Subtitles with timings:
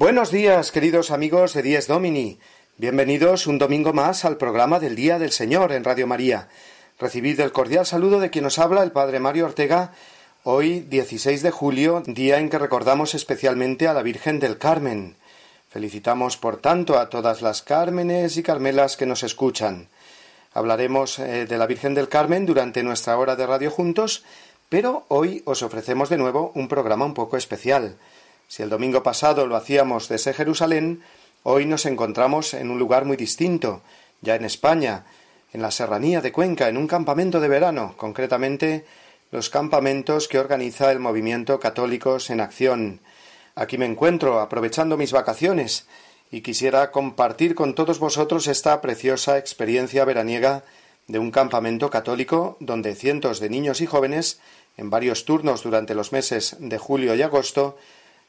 [0.00, 2.38] Buenos días, queridos amigos de Dies Domini.
[2.78, 6.48] Bienvenidos un domingo más al programa del Día del Señor en Radio María.
[6.98, 9.92] Recibid el cordial saludo de quien nos habla, el Padre Mario Ortega,
[10.42, 15.16] hoy 16 de julio, día en que recordamos especialmente a la Virgen del Carmen.
[15.68, 19.88] Felicitamos, por tanto, a todas las Cármenes y Carmelas que nos escuchan.
[20.54, 24.24] Hablaremos eh, de la Virgen del Carmen durante nuestra hora de radio juntos,
[24.70, 27.96] pero hoy os ofrecemos de nuevo un programa un poco especial.
[28.50, 31.04] Si el domingo pasado lo hacíamos desde Jerusalén,
[31.44, 33.80] hoy nos encontramos en un lugar muy distinto,
[34.22, 35.06] ya en España,
[35.52, 38.84] en la serranía de Cuenca, en un campamento de verano, concretamente
[39.30, 42.98] los campamentos que organiza el movimiento Católicos en Acción.
[43.54, 45.86] Aquí me encuentro, aprovechando mis vacaciones,
[46.32, 50.64] y quisiera compartir con todos vosotros esta preciosa experiencia veraniega
[51.06, 54.40] de un campamento católico donde cientos de niños y jóvenes,
[54.76, 57.78] en varios turnos durante los meses de julio y agosto,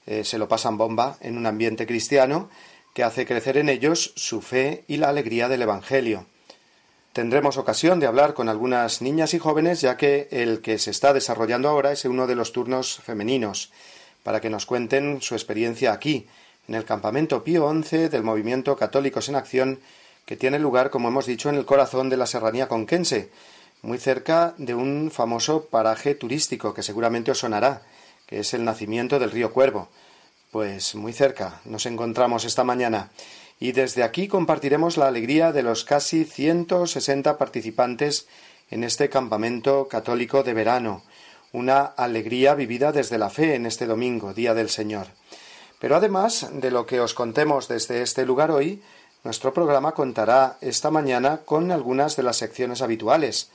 [0.05, 2.49] eh, se lo pasan bomba en un ambiente cristiano
[2.93, 6.25] que hace crecer en ellos su fe y la alegría del Evangelio.
[7.13, 11.13] Tendremos ocasión de hablar con algunas niñas y jóvenes, ya que el que se está
[11.13, 13.71] desarrollando ahora es uno de los turnos femeninos,
[14.23, 16.27] para que nos cuenten su experiencia aquí,
[16.67, 19.79] en el campamento Pío XI del movimiento Católicos en Acción,
[20.25, 23.29] que tiene lugar, como hemos dicho, en el corazón de la serranía conquense,
[23.81, 27.81] muy cerca de un famoso paraje turístico que seguramente os sonará,
[28.31, 29.89] es el nacimiento del río Cuervo.
[30.49, 33.11] Pues muy cerca nos encontramos esta mañana
[33.59, 38.27] y desde aquí compartiremos la alegría de los casi 160 participantes
[38.71, 41.03] en este campamento católico de verano,
[41.51, 45.07] una alegría vivida desde la fe en este domingo, Día del Señor.
[45.79, 48.81] Pero además de lo que os contemos desde este lugar hoy,
[49.23, 53.51] nuestro programa contará esta mañana con algunas de las secciones habituales,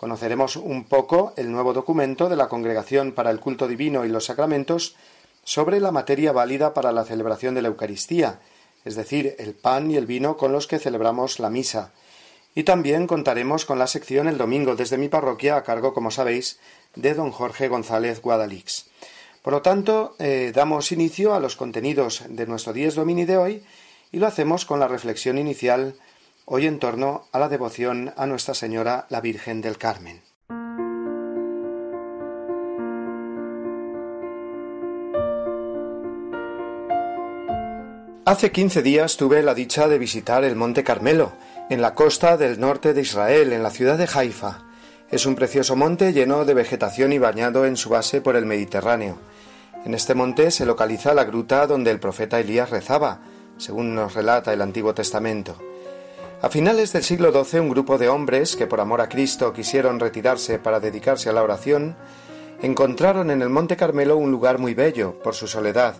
[0.00, 4.24] Conoceremos un poco el nuevo documento de la Congregación para el Culto Divino y los
[4.24, 4.96] Sacramentos
[5.44, 8.40] sobre la materia válida para la celebración de la Eucaristía,
[8.86, 11.92] es decir, el pan y el vino con los que celebramos la misa.
[12.54, 16.60] Y también contaremos con la sección el domingo desde mi parroquia a cargo, como sabéis,
[16.96, 18.86] de don Jorge González Guadalix.
[19.42, 23.62] Por lo tanto, eh, damos inicio a los contenidos de nuestro Dies Domini de hoy
[24.12, 25.94] y lo hacemos con la reflexión inicial
[26.52, 30.20] hoy en torno a la devoción a Nuestra Señora la Virgen del Carmen.
[38.24, 41.32] Hace quince días tuve la dicha de visitar el Monte Carmelo,
[41.70, 44.64] en la costa del norte de Israel, en la ciudad de Haifa.
[45.08, 49.18] Es un precioso monte lleno de vegetación y bañado en su base por el Mediterráneo.
[49.84, 53.20] En este monte se localiza la gruta donde el profeta Elías rezaba,
[53.56, 55.69] según nos relata el Antiguo Testamento.
[56.42, 60.00] A finales del siglo XII, un grupo de hombres que por amor a Cristo quisieron
[60.00, 61.96] retirarse para dedicarse a la oración,
[62.62, 65.96] encontraron en el Monte Carmelo un lugar muy bello por su soledad,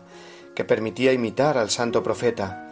[0.55, 2.71] que permitía imitar al santo profeta.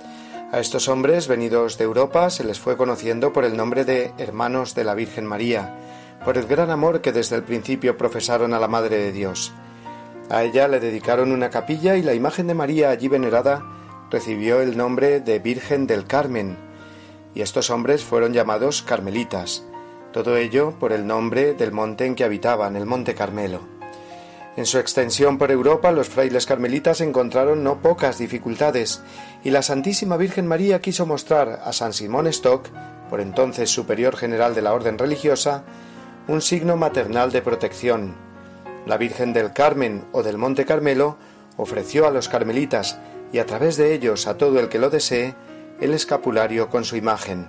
[0.51, 4.75] A estos hombres venidos de Europa se les fue conociendo por el nombre de Hermanos
[4.75, 5.75] de la Virgen María,
[6.25, 9.53] por el gran amor que desde el principio profesaron a la Madre de Dios.
[10.31, 13.63] A ella le dedicaron una capilla y la imagen de María allí venerada
[14.11, 16.68] recibió el nombre de Virgen del Carmen,
[17.39, 19.63] y estos hombres fueron llamados carmelitas,
[20.13, 23.61] todo ello por el nombre del monte en que habitaban, el Monte Carmelo.
[24.57, 29.03] En su extensión por Europa, los frailes carmelitas encontraron no pocas dificultades,
[29.45, 32.67] y la Santísima Virgen María quiso mostrar a San Simón Stock,
[33.09, 35.63] por entonces superior general de la orden religiosa,
[36.27, 38.17] un signo maternal de protección.
[38.85, 41.19] La Virgen del Carmen o del Monte Carmelo
[41.57, 42.99] ofreció a los carmelitas
[43.33, 45.37] y a través de ellos a todo el que lo desee
[45.81, 47.49] el escapulario con su imagen.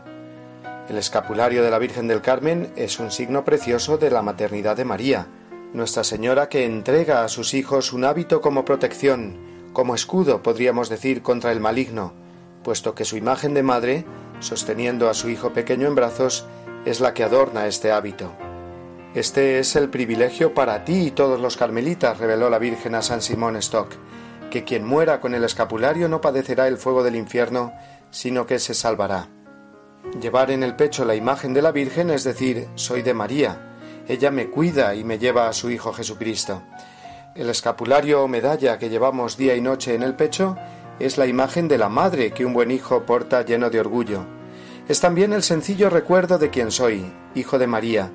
[0.87, 4.85] El escapulario de la Virgen del Carmen es un signo precioso de la maternidad de
[4.85, 5.27] María,
[5.73, 9.37] Nuestra Señora que entrega a sus hijos un hábito como protección,
[9.73, 12.13] como escudo, podríamos decir, contra el maligno,
[12.63, 14.05] puesto que su imagen de madre,
[14.39, 16.45] sosteniendo a su hijo pequeño en brazos,
[16.85, 18.31] es la que adorna este hábito.
[19.13, 23.21] Este es el privilegio para ti y todos los carmelitas, reveló la Virgen a San
[23.21, 23.91] Simón Stock,
[24.49, 27.73] que quien muera con el escapulario no padecerá el fuego del infierno,
[28.11, 29.29] sino que se salvará.
[30.21, 33.69] Llevar en el pecho la imagen de la Virgen es decir, soy de María,
[34.07, 36.63] ella me cuida y me lleva a su Hijo Jesucristo.
[37.35, 40.55] El escapulario o medalla que llevamos día y noche en el pecho
[40.99, 44.25] es la imagen de la madre que un buen hijo porta lleno de orgullo.
[44.87, 47.05] Es también el sencillo recuerdo de quien soy,
[47.35, 48.11] hijo de María,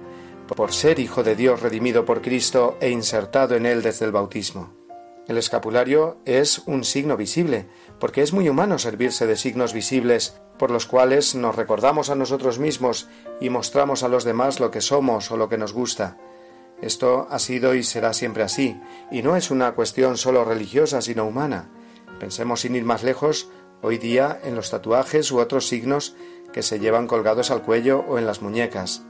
[0.49, 4.84] por ser hijo de Dios redimido por Cristo e insertado en él desde el bautismo.
[5.27, 7.67] El escapulario es un signo visible,
[7.99, 12.59] porque es muy humano servirse de signos visibles por los cuales nos recordamos a nosotros
[12.59, 13.09] mismos
[13.41, 16.19] y mostramos a los demás lo que somos o lo que nos gusta.
[16.83, 18.79] Esto ha sido y será siempre así,
[19.11, 21.71] y no es una cuestión solo religiosa, sino humana.
[22.21, 23.49] Pensemos sin ir más lejos
[23.81, 26.15] hoy día en los tatuajes u otros signos
[26.53, 29.03] que se llevan colgados al cuello o en las muñecas.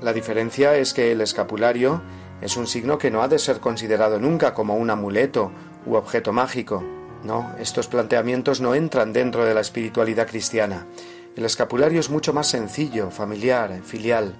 [0.00, 2.02] La diferencia es que el escapulario
[2.40, 5.52] es un signo que no ha de ser considerado nunca como un amuleto
[5.86, 6.82] u objeto mágico.
[7.22, 10.86] No, estos planteamientos no entran dentro de la espiritualidad cristiana.
[11.36, 14.36] El escapulario es mucho más sencillo, familiar, filial.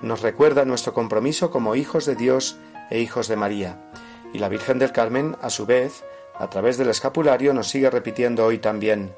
[0.00, 2.56] Nos recuerda nuestro compromiso como hijos de Dios
[2.90, 3.90] e hijos de María.
[4.32, 6.04] Y la Virgen del Carmen, a su vez,
[6.38, 9.14] a través del escapulario nos sigue repitiendo hoy también,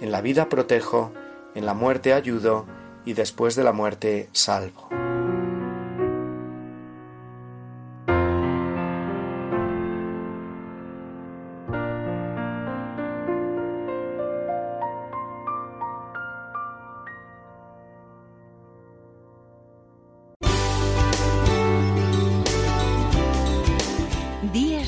[0.00, 1.12] en la vida protejo,
[1.54, 2.66] en la muerte ayudo
[3.04, 5.05] y después de la muerte salvo.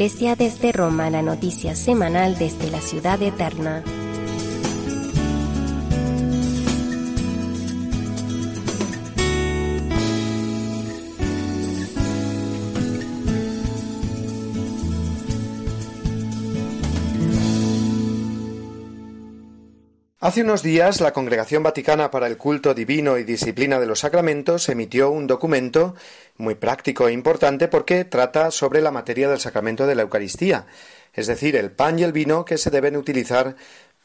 [0.00, 3.84] Iglesia desde Roma, la noticia semanal desde la ciudad eterna.
[20.30, 24.68] Hace unos días la Congregación Vaticana para el Culto Divino y Disciplina de los Sacramentos
[24.68, 25.96] emitió un documento
[26.36, 30.66] muy práctico e importante porque trata sobre la materia del sacramento de la Eucaristía,
[31.14, 33.56] es decir, el pan y el vino que se deben utilizar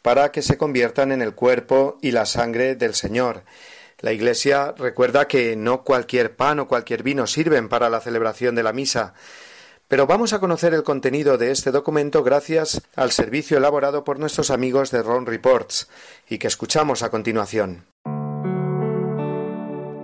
[0.01, 3.43] para que se conviertan en el cuerpo y la sangre del Señor.
[3.99, 8.63] La Iglesia recuerda que no cualquier pan o cualquier vino sirven para la celebración de
[8.63, 9.13] la misa,
[9.87, 14.49] pero vamos a conocer el contenido de este documento gracias al servicio elaborado por nuestros
[14.49, 15.87] amigos de Ron Reports
[16.29, 17.85] y que escuchamos a continuación.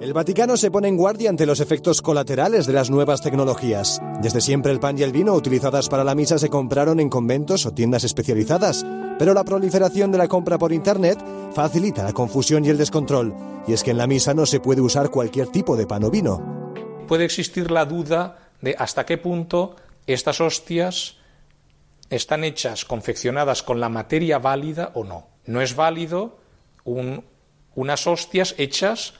[0.02, 4.02] El Vaticano se pone en guardia ante los efectos colaterales de las nuevas tecnologías.
[4.20, 7.68] Desde siempre el pan y el vino utilizadas para la misa se compraron en conventos
[7.68, 8.84] o tiendas especializadas,
[9.20, 11.24] pero la proliferación de la compra por Internet
[11.54, 13.36] facilita la confusión y el descontrol,
[13.68, 16.10] y es que en la misa no se puede usar cualquier tipo de pan o
[16.10, 16.74] vino.
[17.08, 19.75] Puede existir la duda de hasta qué punto
[20.08, 21.18] estas hostias
[22.10, 25.27] están hechas, confeccionadas con la materia válida o no.
[25.46, 26.39] No es válido
[26.84, 29.13] unas hostias hechas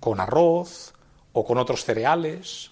[0.00, 0.94] con arroz
[1.32, 2.70] o con otros cereales.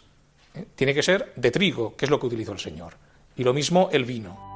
[0.54, 0.66] ¿eh?
[0.74, 2.94] Tiene que ser de trigo, que es lo que utilizó el Señor.
[3.36, 4.49] Y lo mismo el vino.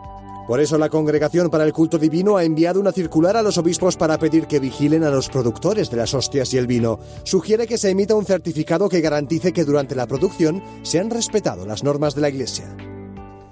[0.46, 3.96] Por eso la Congregación para el Culto Divino ha enviado una circular a los obispos
[3.96, 7.00] para pedir que vigilen a los productores de las hostias y el vino.
[7.24, 11.66] Sugiere que se emita un certificado que garantice que durante la producción se han respetado
[11.66, 12.76] las normas de la Iglesia.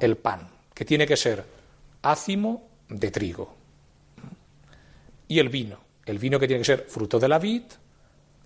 [0.00, 1.46] El pan, que tiene que ser
[2.02, 3.54] ácimo de trigo.
[5.28, 7.62] Y el vino, el vino que tiene que ser fruto de la vid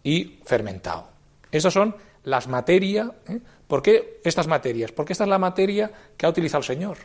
[0.04, 1.08] y fermentado.
[1.50, 3.10] Esas son las materias.
[3.28, 3.40] ¿eh?
[3.66, 4.92] ¿Por qué estas materias?
[4.92, 6.98] Porque esta es la materia que ha utilizado el Señor.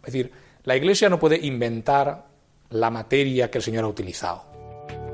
[0.00, 2.26] Es decir, la Iglesia no puede inventar
[2.70, 4.42] la materia que el Señor ha utilizado.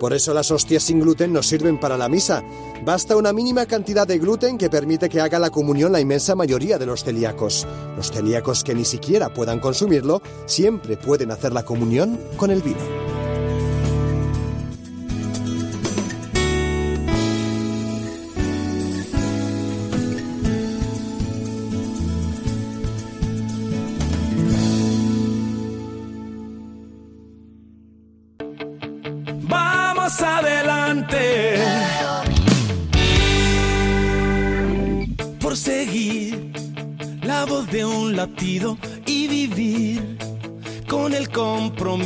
[0.01, 2.43] Por eso las hostias sin gluten nos sirven para la misa.
[2.85, 6.79] Basta una mínima cantidad de gluten que permite que haga la comunión la inmensa mayoría
[6.79, 7.69] de los celíacos.
[7.97, 13.22] Los celíacos que ni siquiera puedan consumirlo siempre pueden hacer la comunión con el vino.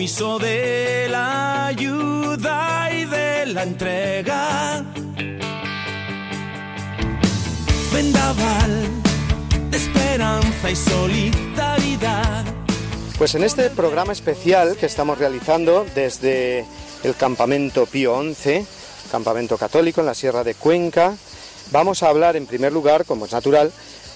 [0.06, 4.84] Compromiso de la ayuda y de la entrega.
[7.92, 9.02] Vendaval
[9.68, 12.44] de esperanza y solidaridad.
[13.18, 16.64] Pues en este programa especial que estamos realizando desde
[17.02, 18.64] el campamento Pío XI,
[19.10, 21.16] campamento católico en la Sierra de Cuenca,
[21.72, 23.72] vamos a hablar en primer lugar, como es natural,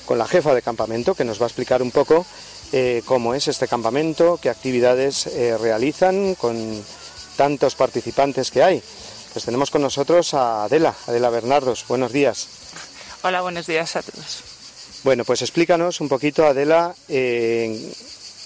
[0.06, 2.24] con la jefa de campamento, que nos va a explicar un poco
[2.72, 6.84] eh, cómo es este campamento, qué actividades eh, realizan con
[7.36, 8.82] tantos participantes que hay.
[9.32, 11.84] Pues tenemos con nosotros a Adela, Adela Bernardos.
[11.88, 12.48] Buenos días.
[13.22, 14.44] Hola, buenos días a todos.
[15.02, 17.92] Bueno, pues explícanos un poquito, Adela, eh,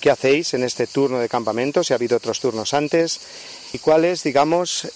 [0.01, 3.21] qué hacéis en este turno de campamento, si ha habido otros turnos antes,
[3.73, 4.87] y cuál es, digamos,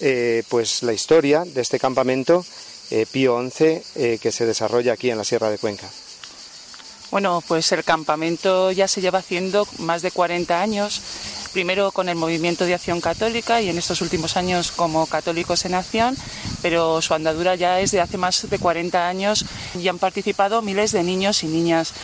[0.48, 2.44] pues la historia de este campamento
[3.10, 5.90] Pío XI que se desarrolla aquí en la Sierra de Cuenca.
[7.10, 11.00] Bueno, pues el campamento ya se lleva haciendo más de 40 años,
[11.54, 15.74] primero con el movimiento de acción católica y en estos últimos años como católicos en
[15.74, 16.18] acción,
[16.60, 20.92] pero su andadura ya es de hace más de 40 años y han participado miles
[20.92, 21.94] de niños y niñas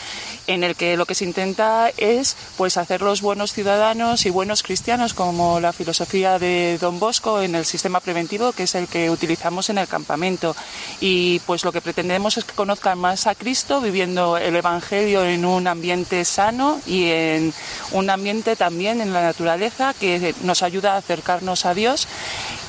[0.47, 5.15] en el que lo que se intenta es pues hacerlos buenos ciudadanos y buenos cristianos
[5.15, 9.71] como la filosofía de Don Bosco en el sistema preventivo que es el que utilizamos
[9.71, 10.55] en el campamento.
[11.01, 15.45] Y pues lo que pretendemos es que conozcan más a Cristo viviendo el evangelio en
[15.45, 17.53] un ambiente sano y en
[17.93, 22.09] un ambiente también en la naturaleza que nos ayuda a acercarnos a Dios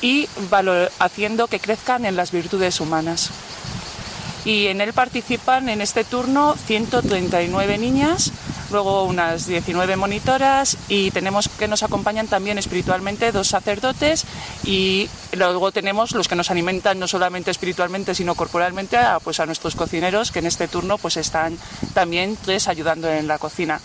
[0.00, 0.28] y
[0.98, 3.30] haciendo que crezcan en las virtudes humanas
[4.46, 8.32] y en él participan en este turno 139 niñas,
[8.70, 14.24] luego unas 19 monitoras y tenemos que nos acompañan también espiritualmente dos sacerdotes
[14.64, 19.46] y luego tenemos los que nos alimentan no solamente espiritualmente sino corporalmente a, pues a
[19.46, 21.58] nuestros cocineros que en este turno pues están
[21.92, 23.80] también tres ayudando en la cocina.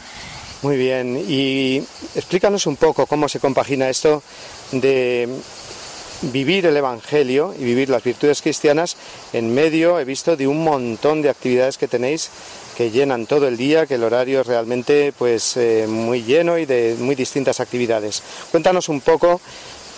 [0.62, 1.78] Muy bien, y
[2.14, 4.22] explícanos un poco cómo se compagina esto
[4.72, 5.28] de
[6.22, 8.96] vivir el Evangelio y vivir las virtudes cristianas
[9.34, 12.30] en medio, he visto, de un montón de actividades que tenéis
[12.78, 16.66] que llenan todo el día, que el horario es realmente pues eh, muy lleno y
[16.66, 18.24] de muy distintas actividades.
[18.50, 19.42] Cuéntanos un poco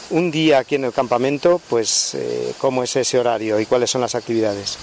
[0.09, 4.01] un día aquí en el campamento, pues eh, cómo es ese horario y cuáles son
[4.01, 4.77] las actividades.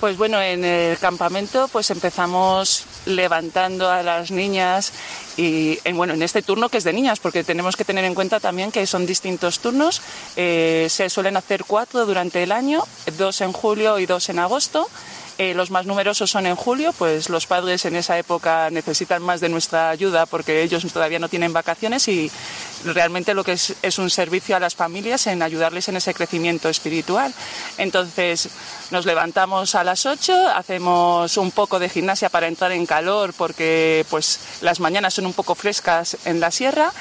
[0.00, 4.92] Pues bueno, en el campamento pues empezamos levantando a las niñas
[5.36, 8.14] y en, bueno, en este turno que es de niñas, porque tenemos que tener en
[8.14, 10.00] cuenta también que son distintos turnos.
[10.36, 12.84] Eh, se suelen hacer cuatro durante el año,
[13.16, 14.88] dos en julio y dos en agosto.
[15.38, 19.40] Eh, los más numerosos son en julio, pues los padres en esa época necesitan más
[19.40, 22.28] de nuestra ayuda porque ellos todavía no tienen vacaciones y
[22.84, 27.32] realmente lo que es, un servicio a las familias en ayudarles en ese crecimiento espiritual.
[27.76, 28.48] Entonces
[28.90, 34.06] nos levantamos a las 8, hacemos un poco de gimnasia para entrar en calor porque
[34.08, 36.92] pues las mañanas son un poco frescas en la sierra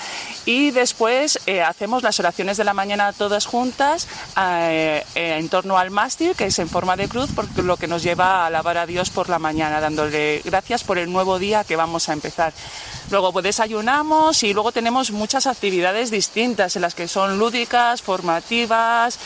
[0.46, 4.08] y después eh, hacemos las oraciones de la mañana todas juntas
[4.40, 8.04] eh, en torno al mástil que es en forma de cruz porque lo que nos
[8.04, 11.76] lleva a alabar a Dios por la mañana, dándole gracias por el nuevo día que
[11.76, 12.54] vamos a empezar.
[13.10, 19.20] Luego pues, desayunamos y luego tenemos muchas actividades distintas en las que son lúdicas, formativas,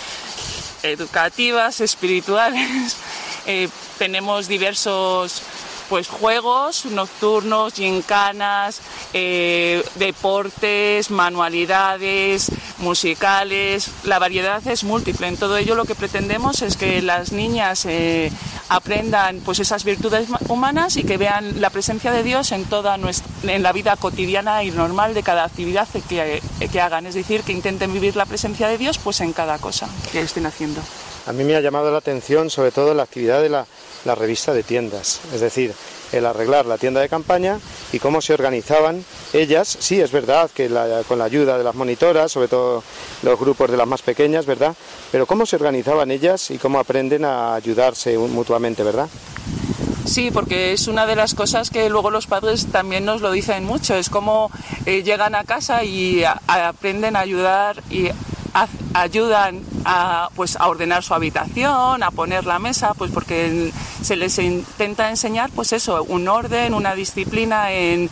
[0.83, 2.97] educativas, espirituales.
[3.47, 5.41] Eh, tenemos diversos
[5.89, 8.81] pues juegos nocturnos, gincanas,
[9.13, 13.89] eh, deportes, manualidades, musicales.
[14.03, 15.27] La variedad es múltiple.
[15.27, 18.31] En todo ello lo que pretendemos es que las niñas eh,
[18.69, 23.30] aprendan pues esas virtudes humanas y que vean la presencia de Dios en toda nuestra
[23.43, 27.51] en la vida cotidiana y normal de cada actividad que, que hagan, es decir, que
[27.51, 30.81] intenten vivir la presencia de Dios pues en cada cosa que estén haciendo.
[31.27, 33.65] A mí me ha llamado la atención sobre todo la actividad de la,
[34.05, 35.74] la revista de tiendas, es decir,
[36.12, 37.60] el arreglar la tienda de campaña
[37.91, 39.77] y cómo se organizaban ellas.
[39.79, 40.69] Sí, es verdad que
[41.07, 42.83] con la ayuda de las monitoras, sobre todo
[43.24, 44.75] los grupos de las más pequeñas, ¿verdad?
[45.12, 49.07] Pero cómo se organizaban ellas y cómo aprenden a ayudarse mutuamente, ¿verdad?
[50.05, 53.65] Sí, porque es una de las cosas que luego los padres también nos lo dicen
[53.65, 54.51] mucho, es como
[54.86, 58.10] eh, llegan a casa y aprenden a ayudar y
[58.93, 64.38] ayudan a, pues, a ordenar su habitación, a poner la mesa, pues porque se les
[64.39, 68.10] intenta enseñar pues eso, un orden, una disciplina en,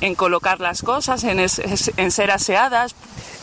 [0.00, 2.94] en colocar las cosas, en, en ser aseadas.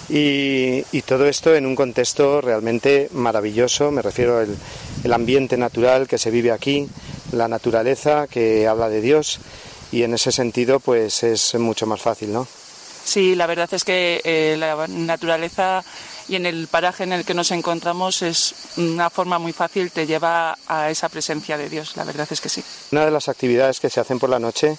[0.10, 4.58] Y, y, todo esto en un contexto realmente maravilloso, me refiero al
[5.04, 6.88] el ambiente natural que se vive aquí,
[7.34, 9.40] la naturaleza que habla de Dios
[9.92, 12.48] y en ese sentido pues es mucho más fácil, ¿no?
[13.04, 15.84] Sí, la verdad es que eh, la naturaleza
[16.28, 20.08] y en el paraje en el que nos encontramos es una forma muy fácil, te
[20.08, 22.64] lleva a esa presencia de Dios, la verdad es que sí.
[22.92, 24.78] Una de las actividades que se hacen por la noche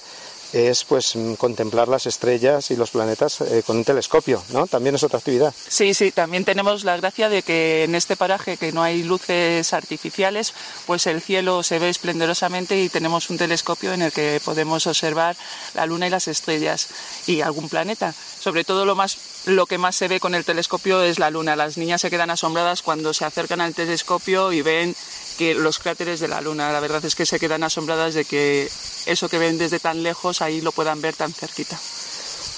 [0.55, 4.69] es pues mm, contemplar las estrellas y los planetas eh, con un telescopio, ¿no?
[4.69, 5.53] También es otra actividad.
[5.69, 9.73] Sí, sí, también tenemos la gracia de que en este paraje que no hay luces
[9.73, 10.55] artificiales,
[10.87, 15.37] pues el cielo se ve esplendorosamente y tenemos un telescopio en el que podemos observar
[15.75, 16.89] la luna y las estrellas
[17.27, 18.15] y algún planeta.
[18.39, 21.57] Sobre todo lo más lo que más se ve con el telescopio es la luna.
[21.57, 24.95] Las niñas se quedan asombradas cuando se acercan al telescopio y ven
[25.37, 26.73] que los cráteres de la luna.
[26.73, 28.71] La verdad es que se quedan asombradas de que
[29.07, 31.79] eso que ven desde tan lejos ahí lo puedan ver tan cerquita.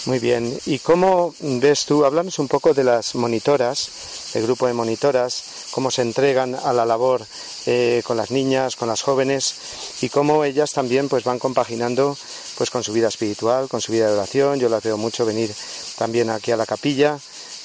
[0.06, 0.56] Muy bien.
[0.66, 2.04] ¿Y cómo ves tú?
[2.04, 3.90] Hablamos un poco de las monitoras,
[4.34, 5.42] el grupo de monitoras,
[5.72, 7.26] cómo se entregan a la labor
[7.66, 9.56] eh, con las niñas, con las jóvenes
[10.02, 12.16] y cómo ellas también pues van compaginando
[12.56, 14.60] pues con su vida espiritual, con su vida de oración.
[14.60, 15.52] Yo las veo mucho venir
[15.98, 17.18] también aquí a la capilla.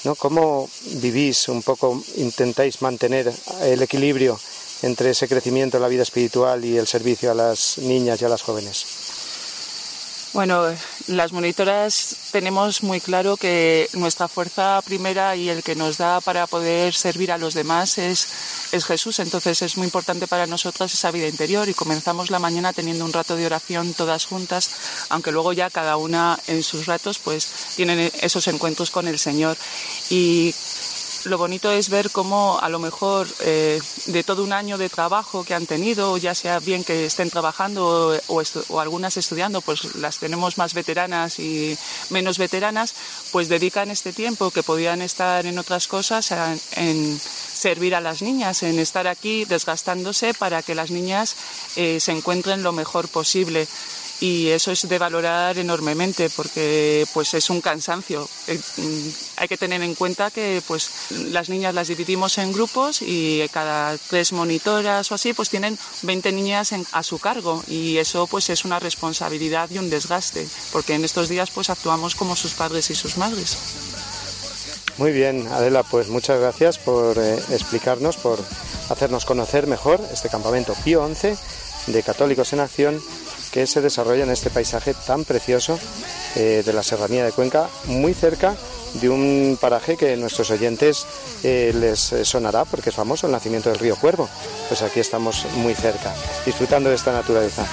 [0.03, 0.15] ¿no?
[0.15, 4.39] ¿Cómo vivís un poco, intentáis mantener el equilibrio
[4.81, 8.29] entre ese crecimiento en la vida espiritual y el servicio a las niñas y a
[8.29, 8.85] las jóvenes?
[10.33, 10.63] Bueno,
[11.07, 16.47] las monitoras tenemos muy claro que nuestra fuerza primera y el que nos da para
[16.47, 18.29] poder servir a los demás es,
[18.71, 19.19] es Jesús.
[19.19, 23.11] Entonces es muy importante para nosotras esa vida interior y comenzamos la mañana teniendo un
[23.11, 24.69] rato de oración todas juntas,
[25.09, 29.57] aunque luego ya cada una en sus ratos pues tienen esos encuentros con el Señor.
[30.09, 30.55] Y
[31.25, 35.43] lo bonito es ver cómo a lo mejor eh, de todo un año de trabajo
[35.43, 40.57] que han tenido, ya sea bien que estén trabajando o, algunas estudiando, pues las tenemos
[40.57, 41.77] más veteranas y
[42.09, 42.93] menos veteranas,
[43.31, 46.31] pues dedican este tiempo que podían estar en otras cosas
[46.75, 51.35] en servir a las niñas, en estar aquí desgastándose para que las niñas
[51.75, 53.67] eh, se encuentren lo mejor posible
[54.21, 58.29] y eso es de valorar enormemente porque pues es un cansancio.
[58.47, 60.91] Eh, mm, hay que tener en cuenta que pues
[61.31, 66.31] las niñas las dividimos en grupos y cada tres monitoras o así pues tienen 20
[66.31, 71.03] niñas a su cargo y eso pues es una responsabilidad y un desgaste porque en
[71.03, 73.57] estos días pues actuamos como sus padres y sus madres.
[74.97, 78.37] Muy bien, Adela, pues muchas gracias por eh, explicarnos, por
[78.89, 81.35] hacernos conocer mejor este campamento Pío 11
[81.87, 83.01] de Católicos en Acción
[83.51, 85.77] que se desarrolla en este paisaje tan precioso
[86.35, 88.55] eh, de la Serranía de Cuenca, muy cerca
[88.95, 91.05] de un paraje que nuestros oyentes
[91.43, 94.29] eh, les eh, sonará porque es famoso, el nacimiento del río Cuervo.
[94.67, 96.13] Pues aquí estamos muy cerca,
[96.45, 97.65] disfrutando de esta naturaleza.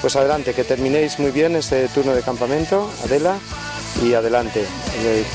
[0.00, 3.38] Pues adelante, que terminéis muy bien este turno de campamento, Adela,
[4.02, 4.64] y adelante.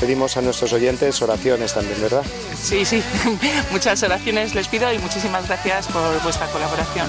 [0.00, 2.22] pedimos a nuestros oyentes oraciones también, ¿verdad?
[2.60, 3.02] Sí, sí,
[3.70, 7.08] muchas oraciones les pido y muchísimas gracias por vuestra colaboración.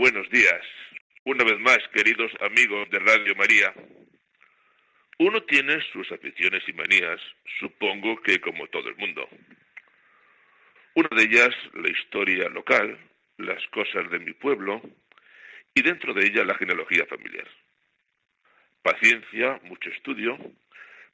[0.00, 0.62] Buenos días.
[1.24, 3.70] Una vez más, queridos amigos de Radio María.
[5.18, 7.20] Uno tiene sus aficiones y manías,
[7.58, 9.28] supongo que como todo el mundo.
[10.94, 12.98] Una de ellas, la historia local,
[13.36, 14.80] las cosas de mi pueblo,
[15.74, 17.46] y dentro de ella la genealogía familiar.
[18.80, 20.38] Paciencia, mucho estudio,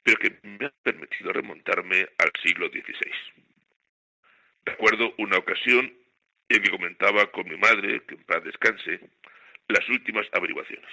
[0.01, 3.11] pero que me ha permitido remontarme al siglo XVI.
[4.63, 5.91] Recuerdo una ocasión
[6.49, 8.99] en que comentaba con mi madre, que en paz descanse,
[9.67, 10.91] las últimas averiguaciones.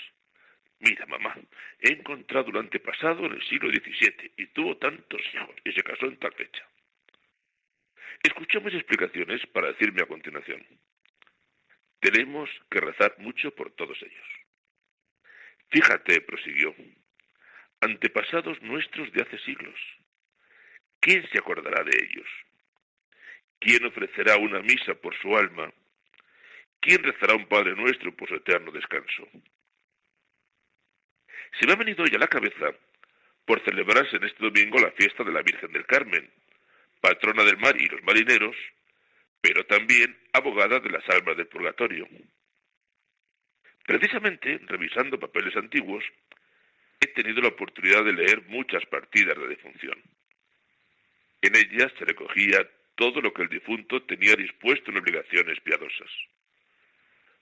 [0.81, 1.37] Mira, mamá,
[1.81, 6.07] he encontrado el antepasado en el siglo XVII y tuvo tantos hijos y se casó
[6.07, 6.67] en tal fecha.
[8.23, 10.67] Escuchó mis explicaciones para decirme a continuación.
[12.01, 14.29] Tenemos que rezar mucho por todos ellos.
[15.71, 16.75] Fíjate, prosiguió,
[17.81, 19.79] antepasados nuestros de hace siglos.
[21.01, 22.29] ¿Quién se acordará de ellos?
[23.65, 25.73] ¿Quién ofrecerá una misa por su alma?
[26.81, 29.27] ¿Quién rezará un Padre nuestro por su eterno descanso?
[31.59, 32.75] Se me ha venido hoy a la cabeza
[33.47, 36.31] por celebrarse en este domingo la fiesta de la Virgen del Carmen,
[37.01, 38.55] patrona del mar y los marineros,
[39.41, 42.07] pero también abogada de las almas del purgatorio.
[43.87, 46.05] Precisamente, revisando papeles antiguos,
[47.01, 50.03] he tenido la oportunidad de leer muchas partidas de defunción.
[51.41, 56.11] En ellas se recogía todo lo que el difunto tenía dispuesto en obligaciones piadosas.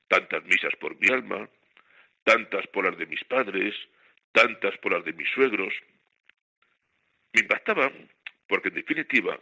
[0.09, 1.49] Tantas misas por mi alma,
[2.25, 3.75] tantas por las de mis padres,
[4.33, 5.75] tantas por las de mis suegros.
[7.33, 7.91] Me impactaba
[8.47, 9.39] porque en definitiva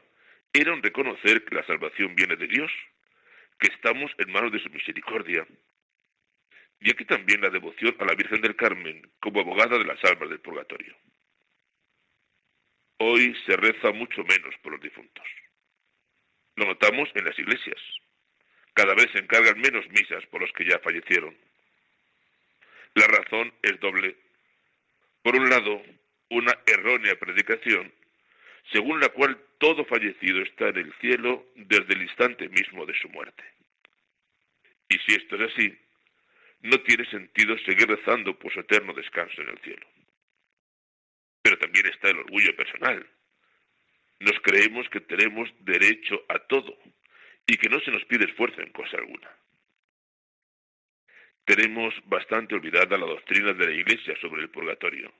[0.52, 2.70] era un reconocer que la salvación viene de Dios,
[3.58, 5.46] que estamos en manos de su misericordia.
[6.80, 10.30] Y aquí también la devoción a la Virgen del Carmen como abogada de las almas
[10.30, 10.96] del purgatorio.
[12.98, 15.26] Hoy se reza mucho menos por los difuntos.
[16.56, 17.80] Lo notamos en las iglesias.
[18.74, 21.36] Cada vez se encargan menos misas por los que ya fallecieron.
[22.94, 24.16] La razón es doble.
[25.22, 25.82] Por un lado,
[26.28, 27.92] una errónea predicación
[28.72, 33.08] según la cual todo fallecido está en el cielo desde el instante mismo de su
[33.08, 33.44] muerte.
[34.88, 35.78] Y si esto es así,
[36.62, 39.86] no tiene sentido seguir rezando por su eterno descanso en el cielo.
[41.42, 43.06] Pero también está el orgullo personal.
[44.20, 46.78] Nos creemos que tenemos derecho a todo
[47.46, 49.30] y que no se nos pide esfuerzo en cosa alguna.
[51.46, 55.12] Tenemos bastante olvidada la doctrina de la Iglesia sobre el purgatorio.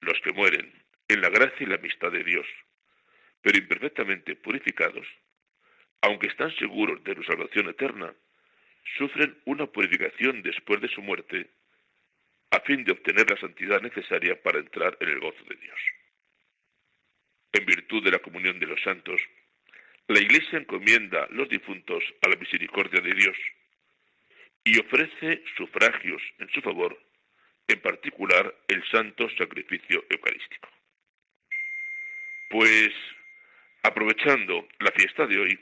[0.00, 0.72] Los que mueren
[1.08, 2.46] en la gracia y la amistad de Dios,
[3.42, 5.06] pero imperfectamente purificados,
[6.00, 8.14] aunque están seguros de su salvación eterna,
[8.96, 11.50] sufren una purificación después de su muerte
[12.50, 15.78] a fin de obtener la santidad necesaria para entrar en el gozo de Dios.
[17.52, 19.20] En virtud de la comunión de los santos,
[20.08, 23.36] la Iglesia encomienda los difuntos a la misericordia de Dios
[24.64, 26.98] y ofrece sufragios en su favor,
[27.68, 30.68] en particular el santo sacrificio eucarístico.
[32.50, 32.92] Pues,
[33.82, 35.58] aprovechando la fiesta de hoy,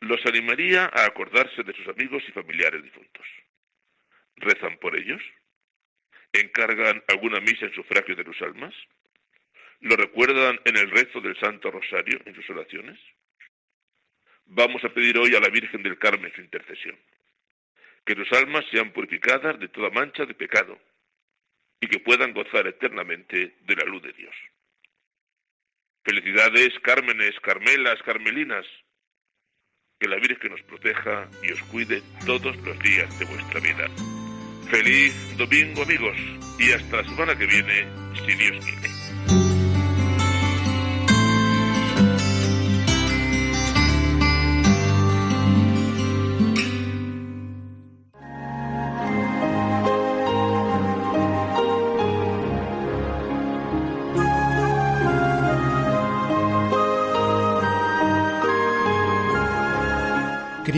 [0.00, 3.26] los animaría a acordarse de sus amigos y familiares difuntos.
[4.36, 5.22] ¿Rezan por ellos?
[6.32, 8.74] ¿Encargan alguna misa en sufragio de sus almas?
[9.82, 13.00] ¿Lo recuerdan en el rezo del Santo Rosario en sus oraciones?
[14.46, 16.96] Vamos a pedir hoy a la Virgen del Carmen su intercesión.
[18.06, 20.78] Que sus almas sean purificadas de toda mancha de pecado
[21.80, 24.34] y que puedan gozar eternamente de la luz de Dios.
[26.04, 28.64] Felicidades, Cármenes, Carmelas, Carmelinas.
[29.98, 33.88] Que la Virgen nos proteja y os cuide todos los días de vuestra vida.
[34.70, 36.16] Feliz domingo, amigos,
[36.60, 37.88] y hasta la semana que viene,
[38.24, 39.01] si Dios quiere.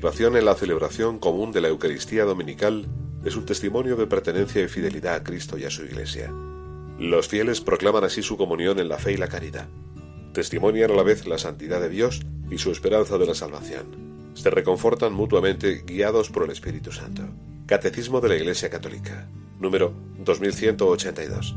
[0.00, 2.86] Participación en la celebración común de la Eucaristía Dominical
[3.22, 6.32] es un testimonio de pertenencia y fidelidad a Cristo y a su Iglesia.
[6.98, 9.68] Los fieles proclaman así su comunión en la fe y la caridad.
[10.32, 14.30] Testimonian a la vez la santidad de Dios y su esperanza de la salvación.
[14.32, 17.24] Se reconfortan mutuamente guiados por el Espíritu Santo.
[17.66, 19.92] Catecismo de la Iglesia Católica, número
[20.24, 21.56] 2182.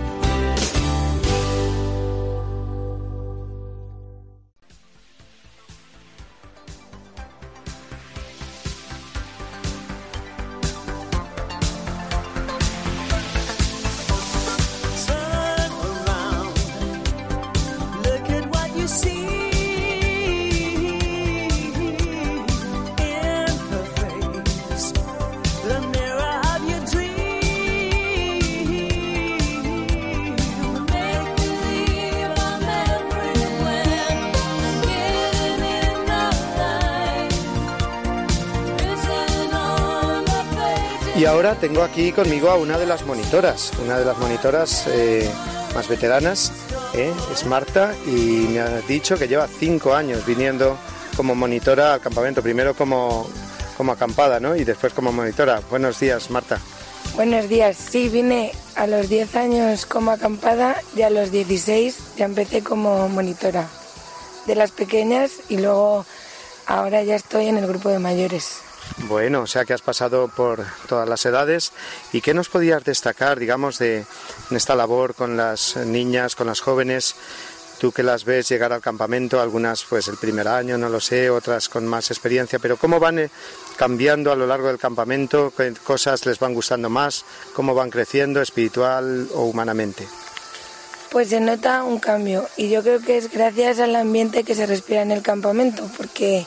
[41.31, 45.31] Ahora tengo aquí conmigo a una de las monitoras, una de las monitoras eh,
[45.73, 46.51] más veteranas,
[46.93, 50.77] eh, es Marta, y me ha dicho que lleva cinco años viniendo
[51.15, 53.29] como monitora al campamento, primero como,
[53.77, 54.57] como acampada, ¿no?
[54.57, 55.61] Y después como monitora.
[55.69, 56.59] Buenos días, Marta.
[57.15, 57.77] Buenos días.
[57.77, 63.07] Sí, vine a los 10 años como acampada y a los 16 ya empecé como
[63.07, 63.69] monitora
[64.47, 66.05] de las pequeñas y luego
[66.65, 68.63] ahora ya estoy en el grupo de mayores.
[68.97, 71.71] Bueno, o sea que has pasado por todas las edades.
[72.13, 74.05] ¿Y qué nos podías destacar, digamos, de
[74.49, 77.15] en esta labor con las niñas, con las jóvenes?
[77.79, 81.31] Tú que las ves llegar al campamento, algunas pues el primer año, no lo sé,
[81.31, 83.31] otras con más experiencia, pero ¿cómo van eh,
[83.75, 85.51] cambiando a lo largo del campamento?
[85.57, 87.25] ¿Qué cosas les van gustando más?
[87.55, 90.07] ¿Cómo van creciendo espiritual o humanamente?
[91.09, 94.67] Pues se nota un cambio y yo creo que es gracias al ambiente que se
[94.67, 96.45] respira en el campamento, porque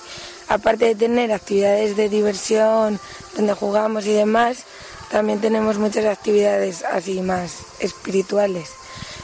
[0.48, 3.00] aparte de tener actividades de diversión
[3.36, 4.64] donde jugamos y demás,
[5.10, 8.70] también tenemos muchas actividades así más espirituales.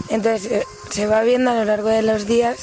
[0.09, 2.59] Entonces eh, se va viendo a lo largo de los días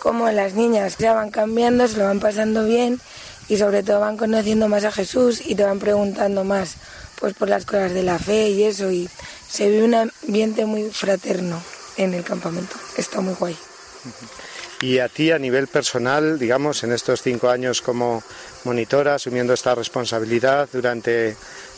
[0.00, 3.00] cómo las niñas ya van cambiando, se lo van pasando bien
[3.48, 6.76] y sobre todo van conociendo más a Jesús y te van preguntando más
[7.18, 9.08] pues por las cosas de la fe y eso y
[9.48, 11.62] se ve un ambiente muy fraterno
[11.96, 12.76] en el campamento.
[12.96, 13.56] Está muy guay.
[14.80, 18.22] Y a ti a nivel personal, digamos, en estos cinco años como
[18.64, 21.36] monitora, asumiendo esta responsabilidad durante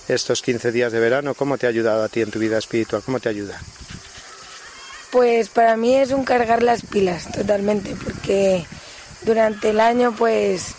[0.09, 3.03] estos 15 días de verano, ¿cómo te ha ayudado a ti en tu vida espiritual?
[3.05, 3.61] ¿Cómo te ayuda?
[5.11, 8.65] Pues para mí es un cargar las pilas totalmente, porque
[9.23, 10.75] durante el año pues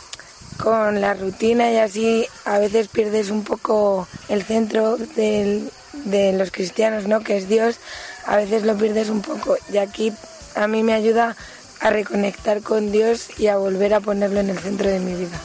[0.62, 6.51] con la rutina y así a veces pierdes un poco el centro del- de los
[6.51, 7.21] cristianos, ¿no?
[7.23, 7.77] Que es Dios,
[8.25, 10.12] a veces lo pierdes un poco y aquí
[10.55, 11.36] a mí me ayuda
[11.79, 15.39] a reconectar con Dios y a volver a ponerlo en el centro de mi vida.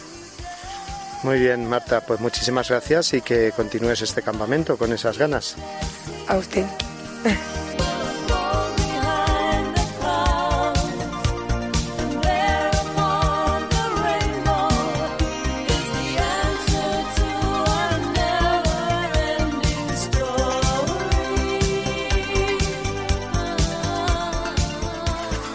[1.23, 5.57] Muy bien, Marta, pues muchísimas gracias y que continúes este campamento con esas ganas.
[6.29, 6.67] A usted.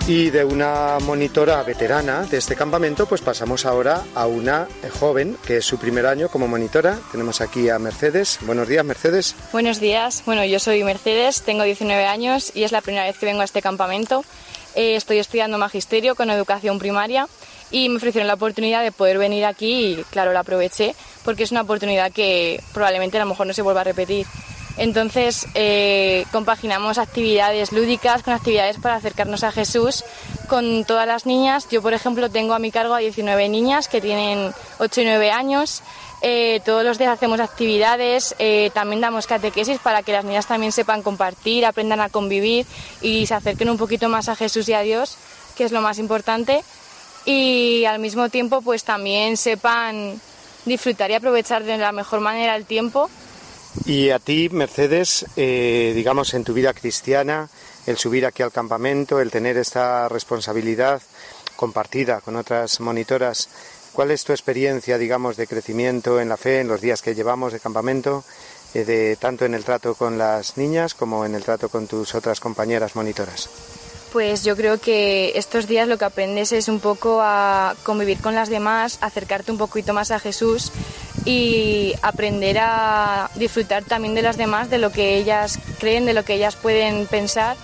[0.09, 4.67] Y de una monitora veterana de este campamento, pues pasamos ahora a una
[4.99, 6.97] joven que es su primer año como monitora.
[7.11, 8.39] Tenemos aquí a Mercedes.
[8.41, 9.35] Buenos días, Mercedes.
[9.51, 13.27] Buenos días, bueno, yo soy Mercedes, tengo 19 años y es la primera vez que
[13.27, 14.25] vengo a este campamento.
[14.73, 17.27] Eh, estoy estudiando magisterio con educación primaria
[17.69, 21.51] y me ofrecieron la oportunidad de poder venir aquí y claro, la aproveché porque es
[21.51, 24.25] una oportunidad que probablemente a lo mejor no se vuelva a repetir.
[24.79, 30.05] Entonces eh, compaginamos actividades lúdicas con actividades para acercarnos a Jesús,
[30.47, 31.67] con todas las niñas.
[31.69, 35.31] Yo, por ejemplo, tengo a mi cargo a 19 niñas que tienen 8 y 9
[35.31, 35.83] años.
[36.21, 40.71] Eh, todos los días hacemos actividades, eh, también damos catequesis para que las niñas también
[40.71, 42.65] sepan compartir, aprendan a convivir
[43.01, 45.17] y se acerquen un poquito más a Jesús y a Dios,
[45.57, 46.63] que es lo más importante.
[47.25, 50.21] Y al mismo tiempo, pues también sepan
[50.63, 53.09] disfrutar y aprovechar de la mejor manera el tiempo.
[53.85, 57.49] Y a ti, Mercedes, eh, digamos, en tu vida cristiana,
[57.85, 61.01] el subir aquí al campamento, el tener esta responsabilidad
[61.55, 63.49] compartida con otras monitoras,
[63.93, 67.51] ¿cuál es tu experiencia, digamos, de crecimiento en la fe en los días que llevamos
[67.51, 68.23] de campamento,
[68.73, 72.15] eh, de, tanto en el trato con las niñas como en el trato con tus
[72.15, 73.49] otras compañeras monitoras?
[74.11, 78.33] Pues yo creo que estos días lo que aprendes es un poco a convivir con
[78.33, 80.71] las demás, acercarte un poquito más a Jesús
[81.25, 86.25] y aprender a disfrutar también de las demás, de lo que ellas creen, de lo
[86.25, 87.55] que ellas pueden pensar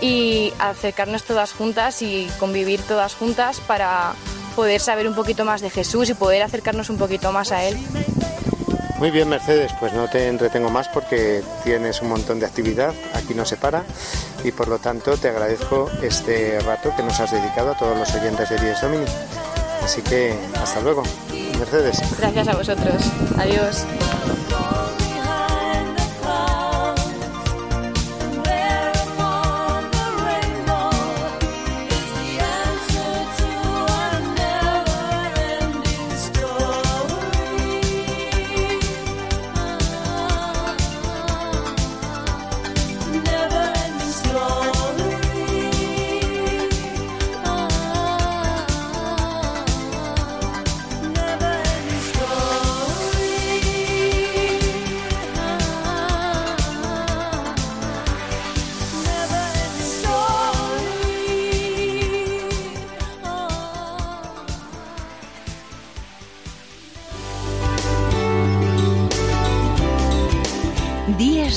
[0.00, 4.14] y acercarnos todas juntas y convivir todas juntas para
[4.56, 7.78] poder saber un poquito más de Jesús y poder acercarnos un poquito más a Él.
[8.98, 13.34] Muy bien, Mercedes, pues no te entretengo más porque tienes un montón de actividad, aquí
[13.34, 13.82] no se para
[14.44, 18.14] y por lo tanto te agradezco este rato que nos has dedicado a todos los
[18.14, 19.04] oyentes de Diez Domini.
[19.82, 21.02] Así que hasta luego,
[21.58, 22.00] Mercedes.
[22.18, 22.94] Gracias a vosotros.
[23.36, 23.84] Adiós.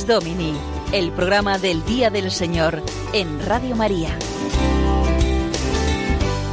[0.06, 0.54] Díez Domini,
[0.92, 4.18] el programa del Día del Señor en Radio María.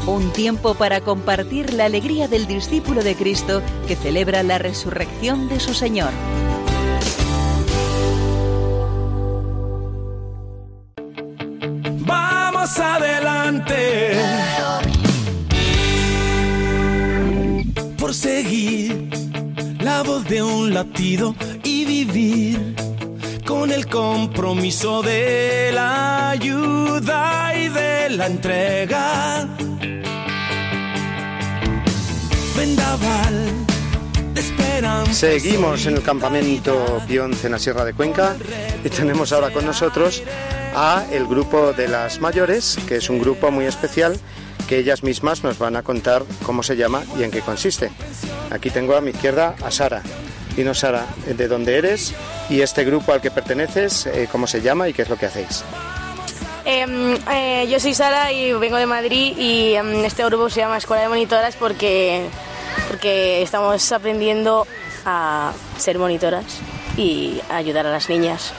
[0.06, 5.60] Un tiempo para compartir la alegría del discípulo de Cristo que celebra la resurrección de
[5.60, 6.10] su Señor.
[12.06, 14.12] Vamos adelante.
[17.98, 19.10] Por seguir
[19.80, 21.34] la voz de un latido
[21.64, 22.71] y vivir
[23.92, 29.46] compromiso de la ayuda y de la entrega.
[32.56, 33.52] Vendaval.
[35.10, 38.34] Seguimos en el campamento Pionce en la Sierra de Cuenca
[38.82, 40.22] y tenemos ahora con nosotros
[40.74, 44.18] a el grupo de las mayores, que es un grupo muy especial
[44.68, 47.90] que ellas mismas nos van a contar cómo se llama y en qué consiste.
[48.50, 50.02] Aquí tengo a mi izquierda a Sara.
[50.56, 52.14] Dinos, Sara, de dónde eres
[52.50, 55.26] y este grupo al que perteneces, eh, cómo se llama y qué es lo que
[55.26, 55.64] hacéis.
[56.64, 60.76] Eh, eh, yo soy Sara y vengo de Madrid y em, este grupo se llama
[60.76, 62.26] Escuela de Monitoras porque,
[62.88, 64.66] porque estamos aprendiendo
[65.04, 66.44] a ser monitoras
[66.96, 68.52] y a ayudar a las niñas.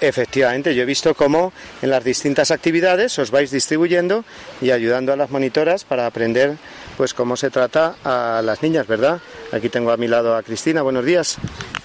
[0.00, 4.24] Efectivamente, yo he visto cómo en las distintas actividades os vais distribuyendo
[4.62, 6.56] y ayudando a las monitoras para aprender
[6.96, 9.20] pues cómo se trata a las niñas, ¿verdad?
[9.52, 11.36] Aquí tengo a mi lado a Cristina, buenos días.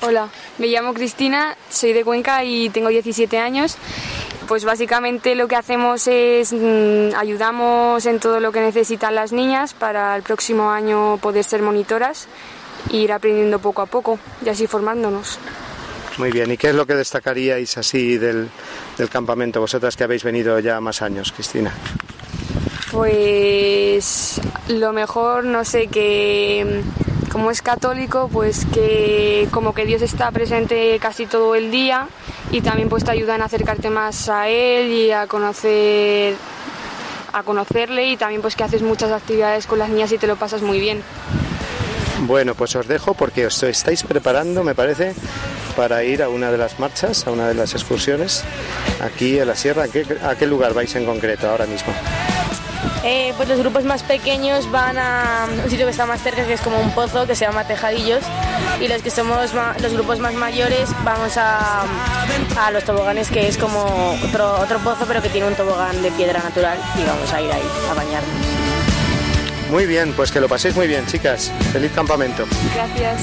[0.01, 3.77] Hola, me llamo Cristina, soy de Cuenca y tengo 17 años.
[4.47, 9.73] Pues básicamente lo que hacemos es mm, ayudamos en todo lo que necesitan las niñas
[9.73, 12.27] para el próximo año poder ser monitoras
[12.91, 15.39] e ir aprendiendo poco a poco y así formándonos.
[16.17, 18.49] Muy bien, ¿y qué es lo que destacaríais así del,
[18.97, 21.73] del campamento, vosotras que habéis venido ya más años, Cristina?
[22.91, 30.01] Pues lo mejor, no sé, que mm, como es católico, pues que como que Dios
[30.01, 32.07] está presente casi todo el día
[32.51, 36.35] y también pues te ayudan a acercarte más a Él y a conocer
[37.33, 40.37] a conocerle y también pues que haces muchas actividades con las niñas y te lo
[40.37, 41.03] pasas muy bien.
[42.21, 45.13] Bueno, pues os dejo porque os estáis preparando, me parece,
[45.75, 48.43] para ir a una de las marchas, a una de las excursiones
[49.03, 49.83] aquí en la sierra.
[49.83, 51.93] ¿A qué, a qué lugar vais en concreto ahora mismo?
[53.03, 56.53] Eh, pues los grupos más pequeños van a un sitio que está más cerca, que
[56.53, 58.23] es como un pozo, que se llama Tejadillos,
[58.81, 61.83] y los que somos los grupos más mayores vamos a,
[62.59, 66.09] a los toboganes, que es como otro, otro pozo, pero que tiene un tobogán de
[66.11, 68.64] piedra natural, y vamos a ir ahí a bañarnos.
[69.69, 71.51] Muy bien, pues que lo paséis muy bien, chicas.
[71.73, 72.45] Feliz campamento.
[72.73, 73.21] Gracias.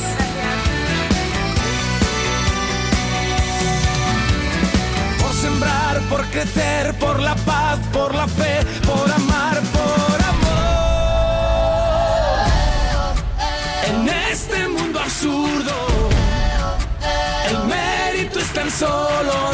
[5.20, 10.43] Por sembrar, por crecer, por la paz, por la fe, por amar, por amor.
[13.88, 16.09] En este mundo absurdo,
[17.49, 19.51] el mérito es tan solo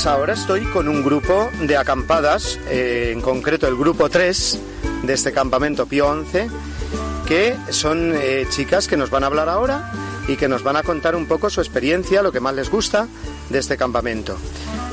[0.00, 4.58] Pues ahora estoy con un grupo de acampadas, eh, en concreto el grupo 3
[5.02, 6.48] de este campamento Pío 11,
[7.28, 9.92] que son eh, chicas que nos van a hablar ahora
[10.26, 13.08] y que nos van a contar un poco su experiencia, lo que más les gusta
[13.50, 14.38] de este campamento.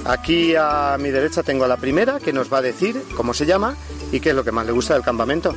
[0.04, 3.46] Aquí a mi derecha tengo a la primera que nos va a decir cómo se
[3.46, 3.78] llama
[4.12, 5.56] y qué es lo que más le gusta del campamento.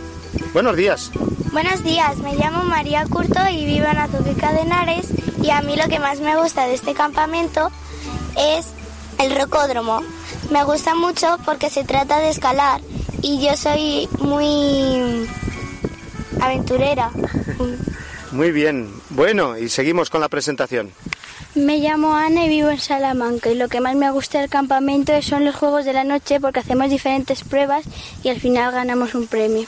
[0.53, 1.11] Buenos días.
[1.51, 5.09] Buenos días, me llamo María Curto y vivo en Azubica de Henares
[5.43, 7.69] y a mí lo que más me gusta de este campamento
[8.39, 8.80] es
[9.23, 10.03] el rocódromo.
[10.51, 12.81] Me gusta mucho porque se trata de escalar
[13.23, 15.29] y yo soy muy
[16.41, 17.11] aventurera.
[18.33, 18.89] Muy bien.
[19.11, 20.93] Bueno, y seguimos con la presentación.
[21.57, 25.21] Me llamo Ana y vivo en Salamanca y lo que más me gusta del campamento
[25.21, 27.85] son los juegos de la noche porque hacemos diferentes pruebas
[28.23, 29.67] y al final ganamos un premio.